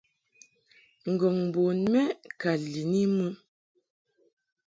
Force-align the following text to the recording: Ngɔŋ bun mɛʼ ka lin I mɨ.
Ngɔŋ 1.11 1.35
bun 1.53 1.77
mɛʼ 1.93 2.17
ka 2.39 2.51
lin 2.71 2.93
I 3.03 3.05
mɨ. 3.15 3.27